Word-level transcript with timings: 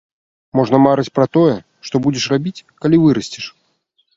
Можна 0.59 0.77
марыць 0.85 1.13
пра 1.17 1.27
тое, 1.37 1.53
што 1.89 1.95
будзеш 2.07 2.25
рабіць, 2.33 2.57
калі 2.87 3.03
вырасцеш. 3.07 3.45